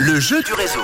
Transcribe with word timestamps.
Le 0.00 0.18
jeu 0.18 0.42
du 0.42 0.52
réseau. 0.54 0.80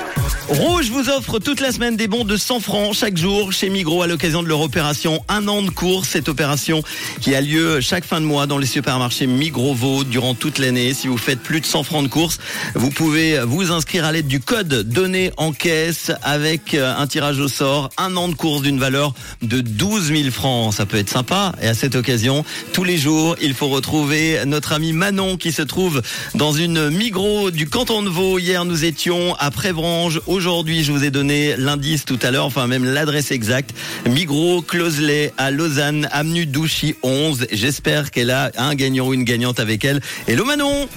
Rouge 0.48 0.90
vous 0.90 1.08
offre 1.08 1.40
toute 1.40 1.58
la 1.58 1.72
semaine 1.72 1.96
des 1.96 2.06
bons 2.06 2.22
de 2.22 2.36
100 2.36 2.60
francs 2.60 2.94
chaque 2.94 3.16
jour 3.16 3.52
chez 3.52 3.68
Migros 3.68 4.02
à 4.02 4.06
l'occasion 4.06 4.44
de 4.44 4.48
leur 4.48 4.60
opération 4.60 5.24
Un 5.28 5.48
an 5.48 5.60
de 5.60 5.70
course. 5.70 6.10
Cette 6.10 6.28
opération 6.28 6.84
qui 7.20 7.34
a 7.34 7.40
lieu 7.40 7.80
chaque 7.80 8.04
fin 8.04 8.20
de 8.20 8.26
mois 8.26 8.46
dans 8.46 8.56
les 8.56 8.66
supermarchés 8.66 9.26
Migros 9.26 9.74
Vaud 9.74 10.04
durant 10.04 10.34
toute 10.34 10.58
l'année. 10.58 10.94
Si 10.94 11.08
vous 11.08 11.18
faites 11.18 11.40
plus 11.40 11.60
de 11.60 11.66
100 11.66 11.82
francs 11.82 12.04
de 12.04 12.08
course, 12.08 12.38
vous 12.76 12.90
pouvez 12.90 13.40
vous 13.40 13.72
inscrire 13.72 14.04
à 14.04 14.12
l'aide 14.12 14.28
du 14.28 14.38
code 14.38 14.68
donné 14.68 15.32
en 15.36 15.50
caisse 15.50 16.12
avec 16.22 16.74
un 16.74 17.08
tirage 17.08 17.40
au 17.40 17.48
sort. 17.48 17.90
Un 17.98 18.16
an 18.16 18.28
de 18.28 18.34
course 18.34 18.62
d'une 18.62 18.78
valeur 18.78 19.14
de 19.42 19.60
12 19.60 20.12
000 20.12 20.30
francs. 20.30 20.74
Ça 20.74 20.86
peut 20.86 20.98
être 20.98 21.10
sympa. 21.10 21.56
Et 21.60 21.66
à 21.66 21.74
cette 21.74 21.96
occasion, 21.96 22.44
tous 22.72 22.84
les 22.84 22.98
jours, 22.98 23.34
il 23.42 23.52
faut 23.52 23.68
retrouver 23.68 24.38
notre 24.46 24.72
ami 24.72 24.92
Manon 24.92 25.38
qui 25.38 25.50
se 25.50 25.62
trouve 25.62 26.02
dans 26.36 26.52
une 26.52 26.88
Migros 26.90 27.50
du 27.50 27.68
canton 27.68 28.02
de 28.02 28.08
Vaud. 28.08 28.38
Hier, 28.38 28.64
nous 28.64 28.84
étions 28.84 29.34
à 29.40 29.50
Prévrange. 29.50 30.20
Aujourd'hui, 30.36 30.84
je 30.84 30.92
vous 30.92 31.02
ai 31.02 31.08
donné 31.10 31.56
l'indice 31.56 32.04
tout 32.04 32.18
à 32.20 32.30
l'heure, 32.30 32.44
enfin 32.44 32.66
même 32.66 32.84
l'adresse 32.84 33.30
exacte. 33.30 33.70
Migros, 34.06 34.60
Closelet, 34.60 35.32
à 35.38 35.50
Lausanne, 35.50 36.10
avenue 36.12 36.44
Douchy 36.44 36.94
11. 37.02 37.46
J'espère 37.52 38.10
qu'elle 38.10 38.30
a 38.30 38.50
un 38.58 38.74
gagnant 38.74 39.06
ou 39.06 39.14
une 39.14 39.24
gagnante 39.24 39.60
avec 39.60 39.82
elle. 39.86 40.02
Hello 40.28 40.44
Manon 40.44 40.90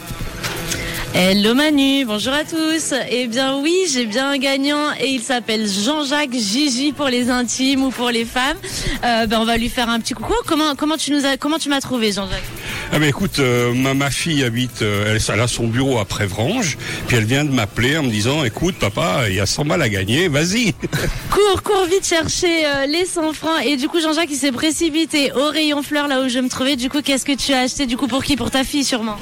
Hello 1.14 1.54
Manu, 1.54 2.04
bonjour 2.04 2.34
à 2.34 2.44
tous. 2.44 2.94
Eh 3.10 3.28
bien 3.28 3.56
oui, 3.60 3.74
j'ai 3.94 4.08
bien 4.08 4.30
un 4.30 4.38
gagnant 4.38 4.92
et 5.00 5.08
il 5.08 5.22
s'appelle 5.22 5.70
Jean-Jacques 5.70 6.34
Gigi 6.34 6.92
pour 6.92 7.08
les 7.08 7.30
intimes 7.30 7.86
ou 7.86 7.92
pour 7.92 8.10
les 8.10 8.26
femmes. 8.26 8.58
Euh, 9.06 9.26
ben 9.26 9.40
on 9.40 9.46
va 9.46 9.56
lui 9.56 9.70
faire 9.70 9.88
un 9.88 10.02
petit 10.02 10.16
coucou. 10.16 10.34
Comment 10.48 10.76
comment 10.76 10.98
tu 10.98 11.12
nous 11.12 11.26
as 11.26 11.38
comment 11.38 11.60
tu 11.60 11.70
m'as 11.70 11.80
trouvé 11.80 12.12
Jean-Jacques? 12.12 12.59
Ah 12.92 12.98
ben 12.98 13.08
écoute, 13.08 13.38
euh, 13.38 13.72
ma, 13.74 13.94
ma 13.94 14.10
fille 14.10 14.44
habite, 14.44 14.82
euh, 14.82 15.14
elle, 15.16 15.22
elle 15.34 15.40
a 15.42 15.48
son 15.48 15.68
bureau 15.68 16.00
à 16.00 16.06
Prévrange, 16.06 16.76
puis 17.08 17.18
elle 17.18 17.26
vient 17.26 17.46
de 17.46 17.52
m'appeler 17.52 17.98
en 17.98 18.04
me 18.04 18.10
disant, 18.10 18.44
écoute 18.44 18.76
papa, 18.80 19.26
il 19.30 19.36
y 19.36 19.40
a 19.40 19.46
100 19.46 19.66
balles 19.66 19.84
à 19.84 19.90
gagner, 19.90 20.28
vas-y. 20.28 20.74
Cours, 21.30 21.62
cours 21.64 21.86
vite 21.86 22.06
chercher 22.06 22.66
euh, 22.66 22.86
les 22.88 23.06
100 23.06 23.34
francs 23.34 23.64
et 23.64 23.78
du 23.78 23.88
coup 23.88 24.00
Jean-Jacques 24.02 24.30
il 24.32 24.36
s'est 24.36 24.52
précipité 24.52 25.32
au 25.34 25.50
rayon 25.50 25.84
fleurs 25.84 26.08
là 26.08 26.22
où 26.22 26.30
je 26.30 26.40
me 26.40 26.50
trouvais. 26.50 26.76
Du 26.76 26.90
coup 26.90 27.02
qu'est-ce 27.04 27.26
que 27.26 27.36
tu 27.36 27.54
as 27.54 27.60
acheté 27.60 27.86
du 27.86 27.96
coup 27.96 28.08
pour 28.08 28.24
qui? 28.24 28.36
Pour 28.36 28.50
ta 28.52 28.64
fille 28.64 28.84
sûrement. 28.84 29.18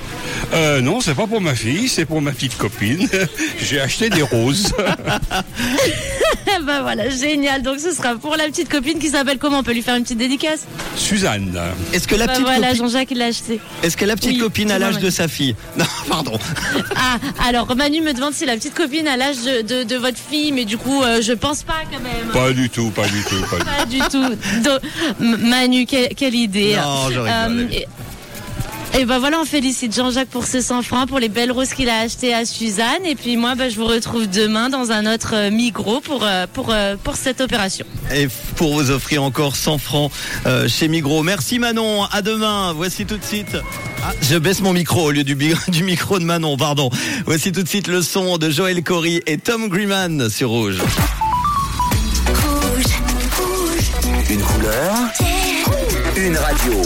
Euh, 0.53 0.79
non, 0.81 1.01
c'est 1.01 1.13
pas 1.13 1.27
pour 1.27 1.41
ma 1.41 1.53
fille, 1.53 1.89
c'est 1.89 2.05
pour 2.05 2.21
ma 2.21 2.31
petite 2.31 2.57
copine. 2.57 3.07
J'ai 3.61 3.81
acheté 3.81 4.09
des 4.09 4.21
roses. 4.21 4.71
bah 6.65 6.81
voilà, 6.81 7.09
génial. 7.09 7.61
Donc 7.61 7.79
ce 7.79 7.91
sera 7.91 8.15
pour 8.15 8.35
la 8.37 8.45
petite 8.45 8.69
copine 8.69 8.99
qui 8.99 9.09
s'appelle 9.09 9.37
comment? 9.37 9.59
On 9.59 9.63
peut 9.63 9.73
lui 9.73 9.81
faire 9.81 9.95
une 9.95 10.03
petite 10.03 10.17
dédicace? 10.17 10.65
Suzanne. 10.95 11.59
Est-ce 11.93 12.07
que 12.07 12.15
la 12.15 12.27
Bah 12.27 12.33
petite 12.33 12.45
voilà, 12.45 12.67
copine, 12.69 12.77
Jean-Jacques 12.85 13.11
il 13.11 13.17
l'a 13.17 13.25
acheté. 13.25 13.56
Est-ce 13.83 13.97
que 13.97 14.05
la 14.05 14.15
petite 14.15 14.31
Oui, 14.33 14.39
copine 14.39 14.71
a 14.71 14.79
l'âge 14.79 14.99
de 14.99 15.09
sa 15.09 15.27
fille 15.27 15.55
Non, 15.77 15.85
pardon. 16.09 16.37
Ah, 16.99 17.17
alors 17.47 17.73
Manu 17.75 18.01
me 18.01 18.13
demande 18.13 18.33
si 18.33 18.45
la 18.45 18.55
petite 18.55 18.73
copine 18.73 19.07
a 19.07 19.17
l'âge 19.17 19.37
de, 19.37 19.61
de, 19.61 19.83
de 19.83 19.95
votre 19.97 20.17
fille, 20.17 20.51
mais 20.51 20.65
du 20.65 20.77
coup, 20.77 21.03
euh, 21.03 21.21
je 21.21 21.33
pense 21.33 21.63
pas 21.63 21.83
quand 21.91 21.99
même. 22.01 22.27
Pas 22.33 22.51
du 22.53 22.69
tout, 22.69 22.89
pas 22.89 23.07
du 23.07 23.21
tout. 23.23 23.39
Pas 23.49 23.85
du 23.85 23.99
tout. 24.09 24.21
Pas 24.21 24.29
du 24.29 24.39
tout. 24.39 24.63
Donc, 24.63 24.79
Manu, 25.19 25.85
quelle, 25.85 26.09
quelle 26.15 26.35
idée. 26.35 26.75
Non, 26.75 27.09
je 27.11 27.19
rigole. 27.19 27.67
et, 27.71 27.87
et 28.95 29.05
ben 29.05 29.19
voilà, 29.19 29.39
on 29.39 29.45
félicite 29.45 29.95
Jean-Jacques 29.95 30.29
pour 30.29 30.45
ses 30.45 30.61
100 30.61 30.81
francs, 30.81 31.07
pour 31.07 31.19
les 31.19 31.29
belles 31.29 31.51
roses 31.51 31.73
qu'il 31.73 31.89
a 31.89 31.99
achetées 31.99 32.33
à 32.33 32.45
Suzanne. 32.45 33.05
Et 33.05 33.15
puis 33.15 33.37
moi, 33.37 33.55
bah, 33.55 33.69
je 33.69 33.75
vous 33.75 33.85
retrouve 33.85 34.27
demain 34.27 34.69
dans 34.69 34.91
un 34.91 35.11
autre 35.11 35.33
euh, 35.35 35.51
Migros 35.51 36.01
pour, 36.01 36.23
euh, 36.23 36.47
pour, 36.51 36.71
euh, 36.71 36.95
pour 37.03 37.15
cette 37.15 37.41
opération. 37.41 37.85
Et 38.13 38.27
pour 38.55 38.73
vous 38.73 38.89
offrir 38.89 39.23
encore 39.23 39.55
100 39.55 39.77
francs 39.77 40.11
euh, 40.45 40.67
chez 40.67 40.87
Migros. 40.87 41.21
Merci 41.21 41.59
Manon, 41.59 42.05
à 42.05 42.21
demain. 42.21 42.73
Voici 42.73 43.05
tout 43.05 43.17
de 43.17 43.23
suite. 43.23 43.57
Ah, 44.03 44.13
je 44.21 44.37
baisse 44.37 44.61
mon 44.61 44.73
micro 44.73 45.03
au 45.03 45.11
lieu 45.11 45.23
du, 45.23 45.35
du 45.67 45.83
micro 45.83 46.17
de 46.17 46.23
Manon, 46.23 46.57
pardon. 46.57 46.89
Voici 47.25 47.51
tout 47.51 47.63
de 47.63 47.69
suite 47.69 47.87
le 47.87 48.01
son 48.01 48.37
de 48.37 48.49
Joël 48.49 48.83
Cory 48.83 49.21
et 49.27 49.37
Tom 49.37 49.69
Freeman 49.69 50.29
sur 50.29 50.49
Rouge. 50.49 50.77
Une 54.29 54.41
couleur. 54.41 54.93
Une 56.17 56.37
radio. 56.37 56.83